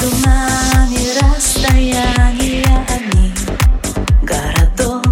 [0.00, 3.34] Между нами расстояние одни.
[4.22, 5.02] Городов.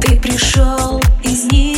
[0.00, 1.71] Ты пришел из них.